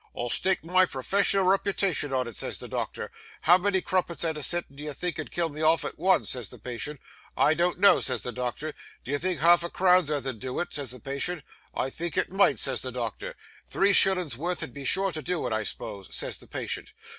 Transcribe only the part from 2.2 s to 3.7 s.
it," says the doctor. "How